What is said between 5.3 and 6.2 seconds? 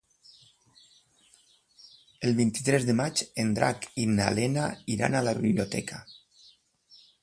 la biblioteca.